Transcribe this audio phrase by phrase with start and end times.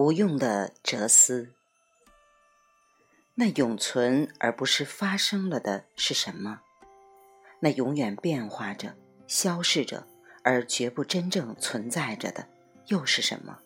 [0.00, 1.50] 无用的哲思。
[3.34, 6.62] 那永存而不是发生了的是什么？
[7.58, 8.96] 那永远变化着、
[9.26, 10.06] 消逝着，
[10.42, 12.48] 而绝不真正存在着的
[12.86, 13.58] 又是什么？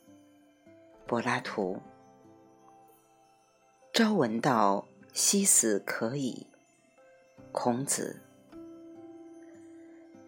[1.07, 1.81] 柏拉图。
[3.93, 6.49] 朝闻道，夕死可矣。
[7.53, 8.21] 孔子。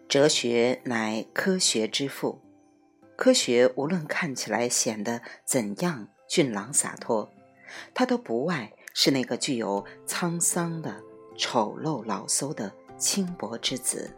[0.07, 2.39] 哲学乃科学之父。
[3.17, 7.27] 科学无论看起来显得怎样俊朗洒脱，
[7.93, 11.03] 它都不外是那个具有沧桑的、
[11.35, 14.15] 丑陋老叟的轻薄之子。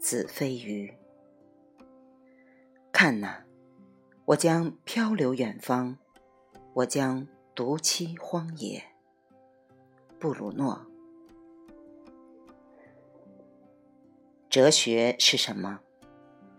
[0.00, 0.94] 子非鱼。
[2.92, 3.42] 看呐，
[4.26, 5.98] 我将漂流远方，
[6.72, 8.84] 我将独栖荒野。
[10.20, 10.86] 布鲁诺。
[14.48, 15.80] 哲学是什么？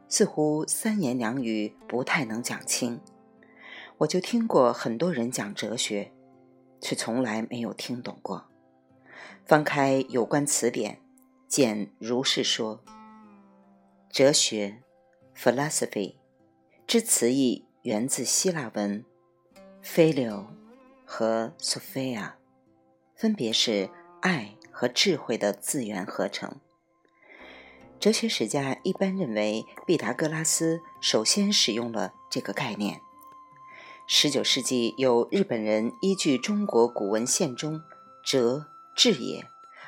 [0.07, 3.01] 似乎三言两语不太能讲清，
[3.97, 6.11] 我就听过很多人讲哲学，
[6.79, 8.45] 却从来没有听懂过。
[9.45, 10.99] 翻开有关词典，
[11.47, 12.83] 见如是说。
[14.09, 14.81] 哲学
[15.35, 16.15] （philosophy）
[16.87, 19.03] 之词义源自希腊文
[19.83, 20.45] “phileo”
[21.03, 22.33] 和 “sophia”，
[23.15, 23.89] 分别是
[24.21, 26.59] 爱和智慧的字源合成。
[27.99, 33.01] 哲学史家一般认为，毕达哥拉斯首先使用了这个概念。
[34.07, 37.81] 十九世纪有日本人依据中国古文献中
[38.23, 39.47] “哲”“智也”，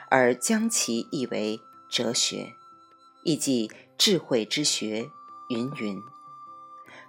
[0.10, 2.54] 而将其译为哲学，
[3.24, 5.12] 意即智慧之学。
[5.50, 6.04] 云云，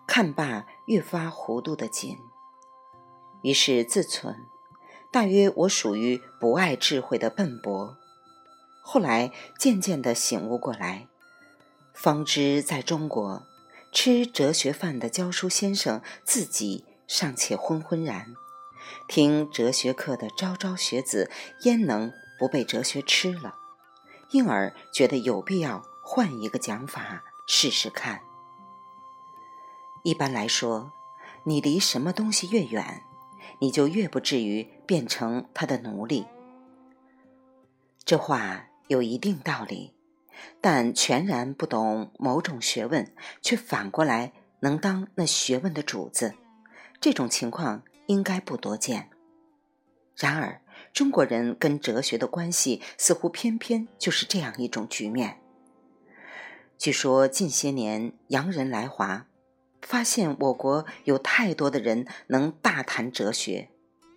[0.07, 2.17] 看罢越发糊涂的紧。
[3.43, 4.47] 于是自存，
[5.11, 7.97] 大约我属于不爱智慧的笨拙。
[8.91, 11.09] 后来渐渐地醒悟过来，
[11.93, 13.47] 方知在中国
[13.93, 18.35] 吃哲学饭的教书先生自己尚且昏昏然，
[19.07, 21.31] 听哲学课的昭昭学子
[21.65, 23.57] 焉能不被哲学吃了？
[24.31, 28.23] 因而觉得有必要换一个讲法试试看。
[30.03, 30.93] 一般来说，
[31.45, 33.03] 你离什么东西越远，
[33.61, 36.27] 你就越不至于变成他的奴隶。
[38.07, 38.68] 这话。
[38.89, 39.95] 有一定道理，
[40.61, 46.35] 但全然不懂某种学问，却反过来能当那学问的主子，
[47.01, 49.11] 这种情况应该不多见。
[50.17, 50.61] 然而，
[50.93, 55.39] 中国人跟哲学的关系似乎偏偏就是这样一种局面。
[56.77, 59.27] 据说近些年洋人来华，
[59.83, 63.69] 发现我国有太多的人能大谈哲学，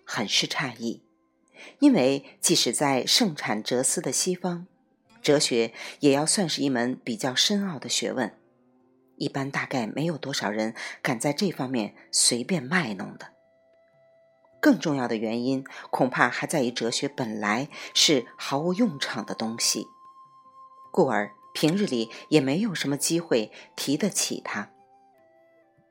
[0.04, 1.02] 很是诧异。
[1.78, 4.66] 因为即使在盛产哲思的西方，
[5.20, 8.34] 哲学也要算是一门比较深奥的学问，
[9.16, 13.28] 一般大概没有多少人敢在这方面随便卖弄的。
[14.60, 19.86] 更重要的原因，恐怕还在于哲学本来是毫无用场的东西，
[20.92, 24.70] 故而平日里也没有什么机会提得起它。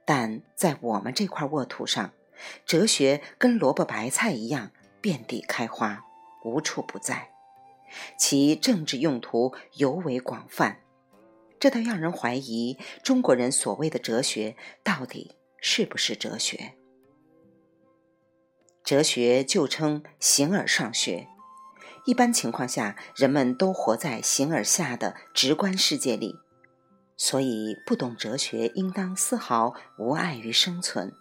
[0.05, 2.13] 但在我们这块沃土上，
[2.65, 4.71] 哲学跟萝卜白菜一样。
[5.01, 6.05] 遍地开花，
[6.43, 7.31] 无处不在，
[8.17, 10.79] 其政治用途尤为广泛，
[11.59, 16.75] 这倒让人怀疑中国人所谓的哲学到底是不是哲学。
[18.83, 21.27] 哲学就称形而上学，
[22.05, 26.35] 一般情况下，人们都活在形而下的直观世界里，
[27.15, 31.13] 所以不懂哲学，应当丝毫无碍于生存。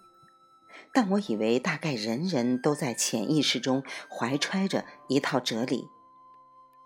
[0.92, 5.88] 但我以为，大概人人都在潜意识中怀揣着一套哲理。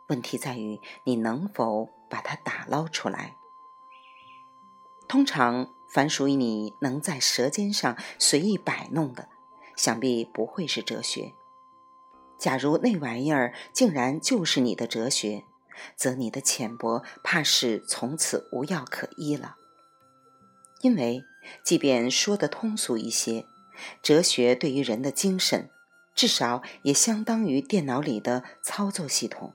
[0.09, 3.37] 问题在于，你能否把它打捞出来？
[5.09, 9.29] 通常，凡属于你能在舌尖上随意摆弄的，
[9.77, 11.33] 想必不会是哲学。
[12.37, 15.45] 假如那玩意儿竟然就是你的哲学，
[15.97, 19.57] 则你的浅薄怕是从此无药可医了。
[20.83, 21.25] 因为，
[21.65, 23.47] 即便说得通俗一些。
[24.03, 25.71] 哲学对于人的精神，
[26.15, 29.55] 至少也相当于电脑里的操作系统。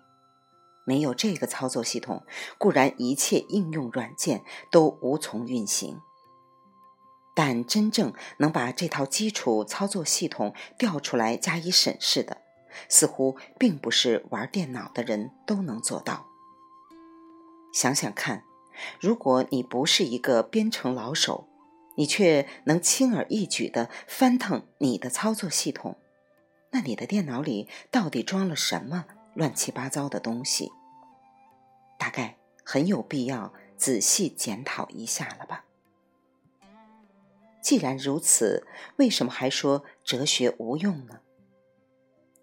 [0.86, 2.24] 没有这个操作系统，
[2.58, 6.00] 固然一切应用软件都无从运行。
[7.36, 12.42] 但真正能把这套基础操作系统调出来加以审视的，
[12.90, 16.26] 似乎并不是玩电脑的人都能做到。
[17.72, 18.44] 想想看，
[19.00, 21.49] 如果你不是一个编程老手，
[22.00, 25.98] 你却能轻而易举地翻腾你的操作系统，
[26.72, 30.72] 那你的电脑里到底装了什么乱七八糟的东西？
[31.98, 35.66] 大概很有必要仔细检讨一下了吧。
[37.62, 38.66] 既然如此，
[38.96, 41.20] 为什么还说哲学无用呢？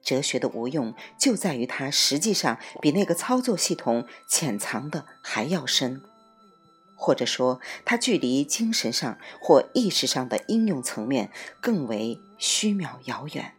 [0.02, 6.02] 哲学的无用就在于它实际上比那个操作系统潜藏的还要深，
[6.96, 13.54] 或者说它距离精神上或意识上的应用层面更为虚渺遥远。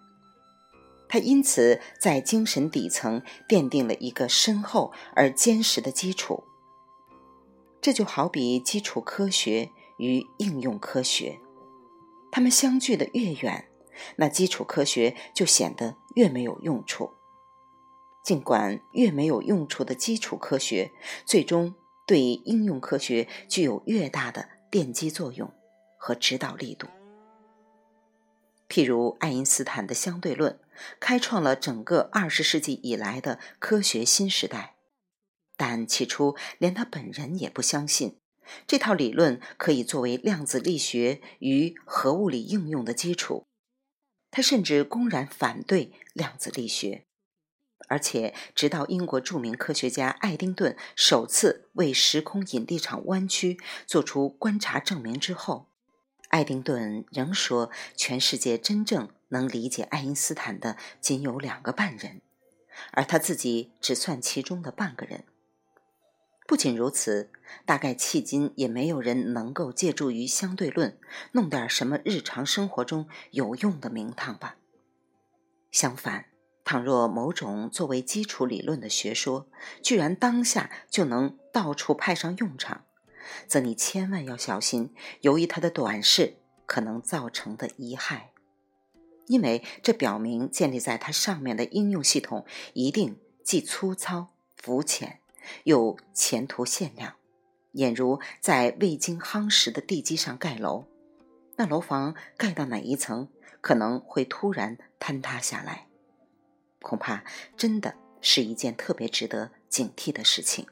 [1.08, 6.44] 它因此在精神底层奠定了一个深厚而坚实的基础。
[7.80, 11.40] 这就好比基础科学与应用科学，
[12.32, 13.70] 它们相距的越远。
[14.18, 17.14] 那基础科学就显得越没有用处。
[18.24, 20.92] 尽管越没有用处的基础科学，
[21.26, 21.74] 最终
[22.08, 25.54] 对应用科学具有越大的奠基作用
[25.98, 26.88] 和指导力度。
[28.70, 30.60] 譬如爱因斯坦的相对论，
[31.00, 34.76] 开创了整个二十世纪以来的科学新时代。
[35.56, 38.20] 但起初连他本人也不相信
[38.68, 43.48] 这套理论可以作为量子力学与核物理应用的基础。
[44.30, 47.07] 他甚至公然反对量子力学，
[47.88, 55.70] 而且直到英国著名科学家爱丁顿首次为时空引力场弯曲做出观察证明之后，
[56.30, 62.22] 爱丁顿仍说，全世界真正能理解爱因斯坦的仅有两个半人，
[62.92, 65.24] 而他自己只算其中的半个人。
[66.46, 67.30] 不仅如此，
[67.66, 70.98] 大概迄今也没有人能够借助于相对论
[71.34, 74.56] 弄点什么日常生活中有用的名堂吧。
[75.72, 76.28] 相反，
[76.68, 79.48] 倘若某种作为基础理论的学说
[79.82, 82.84] 居然当下就能到处派上用场，
[83.48, 86.36] 则你千万要小心，由于它的短视
[86.66, 88.32] 可能造成的遗害，
[89.28, 95.22] 因为这表明建立在它上面的应用系统一定既粗糙、肤浅。
[95.64, 97.16] 又前途限量，
[97.76, 100.84] 俨如在未经夯实的地基上盖楼，
[101.56, 103.30] 那楼房盖到哪一层，
[103.62, 105.87] 可能会突然坍塌下来，
[106.88, 107.26] 恐怕
[107.58, 110.66] 真的是一件特别值得警惕的事情。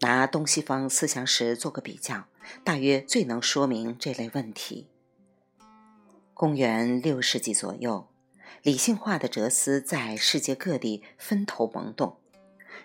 [0.00, 2.26] 拿东西方思想史做个比较，
[2.62, 4.88] 大约最能说明这类问题。
[6.34, 8.08] 公元六世纪左右，
[8.62, 12.18] 理性化的哲思在世界各地分头萌动。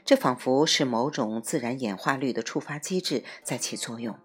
[0.06, 4.18] 这仿佛是某种自然演化律的触发机制在起作用，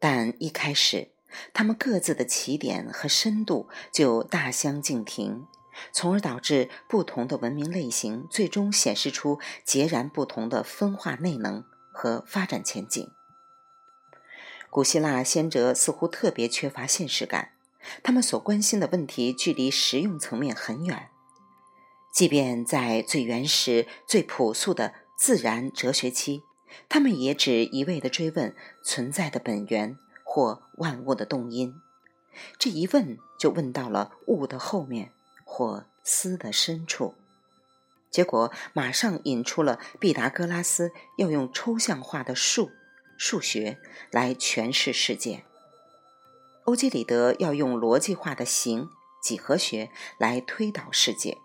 [0.00, 1.10] 但一开始，
[1.52, 5.46] 他们各自的起点和深度就大相径庭，
[5.92, 13.10] 从而导致不同的文明类型最终显示出截然不同的分化内能和发展前景。
[14.70, 17.52] 古希腊先哲似乎特别缺乏现实感，
[18.02, 21.08] 他们所关心的问题距离实用层面很远。
[22.12, 26.42] 即便在最原始、最朴素的自然哲学期，
[26.88, 29.98] 他们也只一味地追问存在的本源
[30.36, 31.80] 或万物的动因。
[32.58, 35.10] 这一问就问到了物的后面
[35.46, 37.14] 或思的深处，
[38.10, 42.70] 结果马上引出了毕达哥拉斯要用抽象化的数
[43.16, 43.78] 数学
[44.10, 45.46] 来诠释世界，
[46.64, 48.90] 欧几里得要用逻辑化的形
[49.22, 51.38] 几何学来推导世界。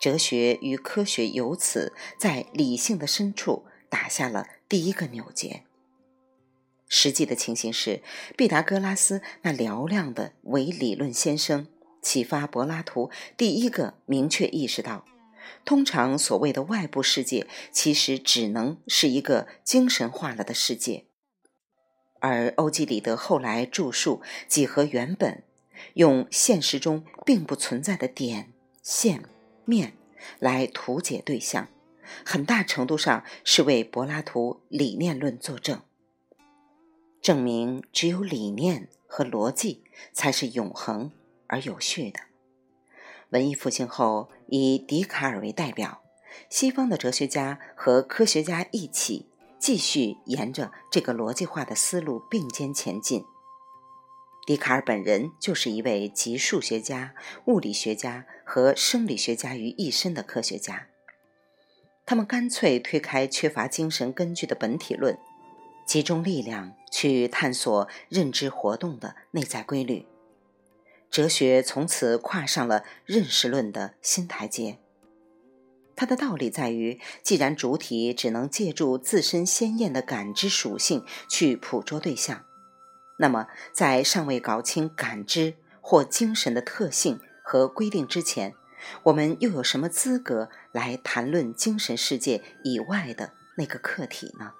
[0.00, 5.65] 哲学与科学由此在理性的深处打下了第一个纽结。
[6.88, 8.02] 实际的情形是，
[8.36, 11.66] 毕达哥拉斯那嘹亮的伪理论先生，
[12.00, 15.04] 启发柏拉图第一个明确意识到，
[15.64, 21.04] 通常所谓的外部世界，其实只能是一个精神化了的世界。
[22.20, 25.42] 而欧几里得后来著述几何原本，
[25.94, 28.52] 用现实中并不存在的点
[28.82, 29.24] 线。
[29.64, 29.94] 面
[30.38, 31.68] 来图解对象，
[32.24, 35.82] 很大程度上是为柏拉图理念论作证，
[37.26, 41.10] 证明只有理念和逻辑才是永恒
[41.48, 42.20] 而有序的。
[43.30, 46.04] 文艺复兴后，以笛卡尔为代表，
[46.48, 49.28] 西方的哲学家和科学家一起
[49.58, 53.24] 继续沿着这个逻辑化的思路并肩前进。
[54.46, 57.16] 笛卡尔本人就是一位集数学家、
[57.46, 60.86] 物理学家和生理学家于一身的科学家。
[62.04, 65.18] 他们干脆推开缺乏精神根据的本体论，
[65.86, 70.06] 集中力量去探索认知活动的内在规律。
[71.10, 74.78] 哲学从此跨上了认识论的新台阶。
[75.94, 82.44] 它的道理在于，既然主体只能借助自身鲜艳的感知属性去捕捉对象。
[83.18, 88.54] 那么，在尚未搞清感知或精神的特性和规定之前，
[89.04, 94.52] 我们又有什么资格来谈论精神世界以外的那个客体呢？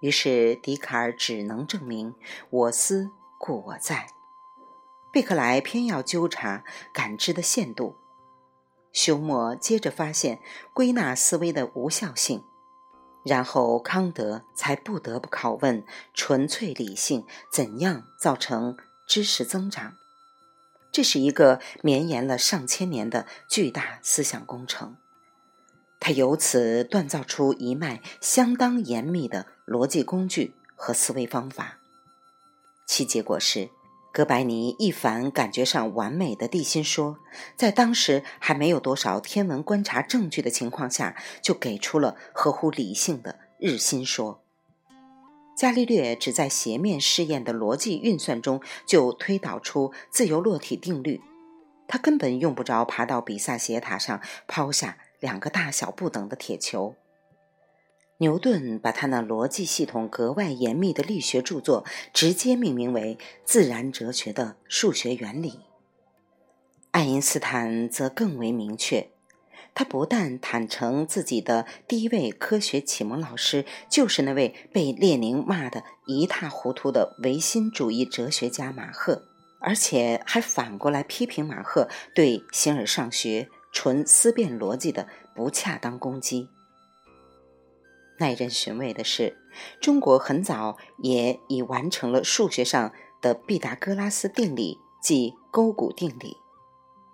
[0.00, 2.14] 于是笛卡尔只能证明
[2.50, 4.08] “我思故我在”。
[5.12, 7.96] 贝克莱偏要纠察感知的限度。
[8.92, 10.40] 休谟接着发现
[10.72, 12.42] 归纳思维的无效性，
[13.24, 18.76] 然后康德才不得不拷问纯粹理性怎样造成
[19.06, 19.94] 知识增长。
[20.90, 24.96] 这是一个绵延了上千年的巨大思想工程。
[26.08, 31.80] 他由此锻造出一脉相当严密的逻辑工具和思维方法，
[32.86, 33.68] 其结果是。
[34.10, 37.18] 哥白尼一反感觉上完美的地心说，
[37.56, 44.42] 在当时还没有多少天文观察证据的情况下，就给出了合乎理性的日心说。
[45.54, 51.20] 伽利略只在斜面试验的逻辑运算中就推导出自由落体定律，
[51.86, 56.94] 他根本用不着爬到比萨斜塔上抛下两个大小不等的铁球。
[58.20, 65.50] 牛顿把他那逻辑系统格外严密的力学著作直接命名为《自然哲学的数学原理》。
[66.90, 69.10] 爱因斯坦则更为明确，
[69.72, 79.28] 他不但坦诚自己的第一位科学启蒙老师就是那位被列宁骂得一塌糊涂的唯心主义哲学家马赫，
[79.60, 83.48] 而且还反过来批评马赫对形而上学、
[83.80, 85.06] 纯思辨逻辑的
[85.36, 86.48] 不恰当攻击。
[88.18, 89.38] 耐人寻味的是，
[89.80, 92.92] 中国很早也已完成了数学上
[93.22, 96.38] 的毕达哥拉斯定理，即勾股定理。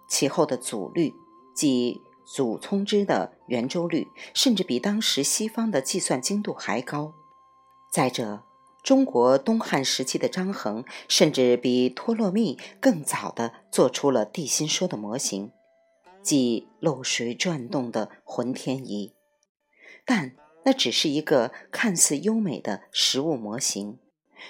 [0.08, 1.12] 其后的祖律，
[1.54, 7.12] 即祖冲之的圆周率，甚至比当时西方的计算精度还高。
[7.92, 8.42] 再者，
[8.82, 15.52] 中国东汉时期的张衡，甚至比托勒密更早地做出了地心说的模型，
[16.24, 19.14] 即漏水转动的浑天仪。
[20.04, 23.98] 但那只是一个看似优美的实物模型，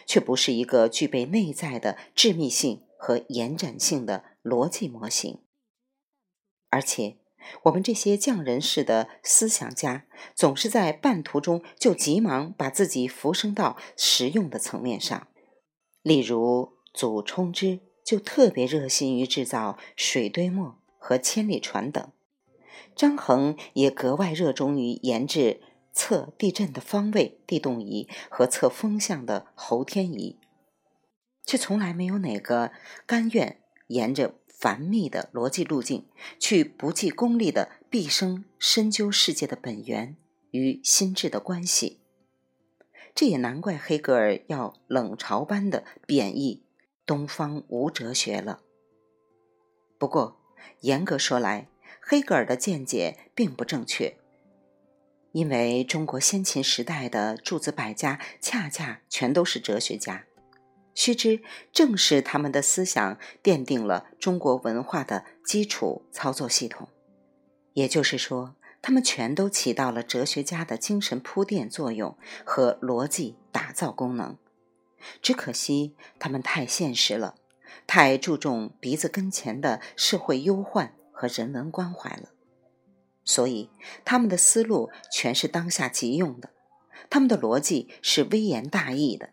[0.07, 5.41] 却不是一个具备内在的致密性和延展性的逻辑模型。
[6.71, 7.19] 而且，
[7.65, 15.29] 我们这些匠人式的思想家，总是在半途中就急忙把自己浮升到实用的层面上。
[16.03, 22.13] 例如，祖冲之就特别热心于制造水堆磨和千里船等；
[22.97, 25.61] 张衡也格外热衷于研制。
[25.97, 30.41] 测地震的方位地动仪和测风向的侯天仪，
[31.47, 32.73] 却从来没有哪个
[33.07, 36.05] 甘愿沿着繁密的逻辑路径
[36.41, 40.17] 去不计功利的毕生深究世界的本源
[40.51, 42.01] 与心智的关系。
[43.15, 46.65] 这也难怪黑格尔要冷嘲般的贬义
[47.07, 48.63] 东方无哲学了。
[49.97, 50.44] 不过，
[50.81, 51.69] 严格说来，
[52.01, 54.17] 黑格尔的见解并不正确。
[55.33, 60.27] 因为中国先秦时代的诸子百家恰恰全都是哲学家，
[60.95, 61.43] 须知
[61.73, 66.89] 正是他们的思想奠定了中国文化的基础操作系统。
[67.73, 74.39] 也就是说，他们全都起到了哲学家的精神铺垫作用和逻辑打造功能。
[75.21, 77.35] 只可惜他们太现实了，
[77.87, 82.31] 太注重鼻子跟前的社会忧患和人文关怀了。
[83.25, 83.71] 所以，
[84.05, 86.51] 他们的思路全是当下急用的，
[87.09, 89.31] 他们的逻辑是微言大义的。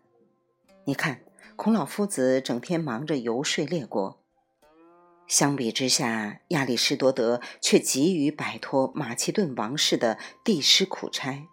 [0.86, 1.22] 你看，
[1.56, 4.22] 孔老夫子整天忙着游说列国，
[5.28, 11.48] 相比之下，亚里士多德却急于摆脱马其顿王室的帝师苦差。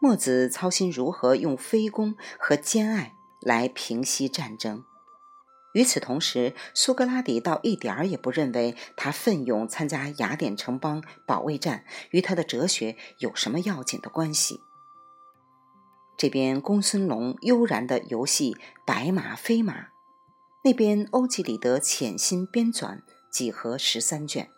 [0.00, 4.84] 墨子操心如何用非攻和兼爱来平息战争。
[5.78, 14.60] 与此同时，苏格拉底倒一点儿也不认为他奋勇参加雅典城邦保卫战与他的哲学有什么要紧的关系。
[16.16, 19.90] 这边公孙龙悠然地游戏白马飞马，
[20.64, 24.50] 那边欧几里得潜心编纂几何十三卷，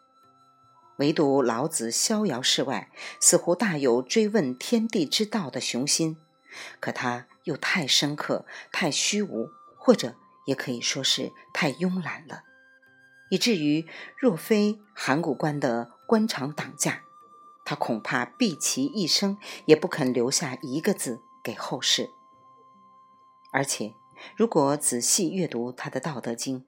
[0.97, 6.17] 唯独老子逍遥世外，似乎大有追问天地之道的雄心，
[6.81, 10.17] 可他又太深刻、太虚无，或者。
[10.47, 12.45] 也可以说是太慵懒了，
[13.31, 17.03] 以至于若非函谷关的官场党架，
[17.65, 22.11] 他恐怕毕其一生也不肯留下一个字给后世。
[23.53, 23.95] 而且，
[24.37, 26.61] 如果仔细阅读他的《道德经》，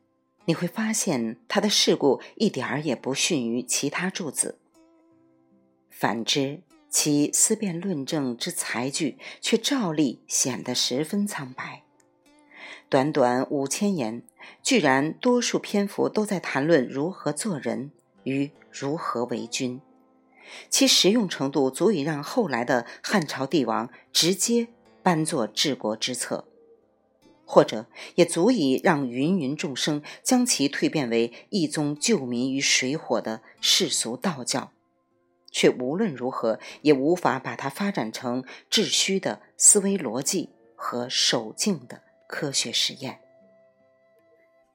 [0.44, 4.58] 你会发现他的事故一点儿也不逊于其他柱子。
[5.88, 11.84] 反之，其思辨论证之才具却照例显得十分苍白。
[12.92, 14.22] 短短五千言，
[14.62, 17.90] 居然多数篇幅都在谈论如何做人
[18.24, 19.80] 与如何为君，
[20.68, 24.68] 其实用程度足以让后来的汉朝帝王直接
[25.02, 26.46] 搬作治国之策，
[27.46, 34.70] 或者也足以让芸芸众生将其蜕变为一宗救民于水火的世俗道教，
[35.50, 42.02] 却无论如何也无法把它发展成秩虚的思维逻辑和守静的
[42.32, 43.20] 科学实验。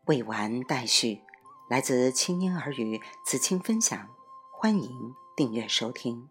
[0.06, 1.24] 未完待续，
[1.68, 4.08] 来自清音耳语子清分享，
[4.54, 6.30] 欢迎订阅收听。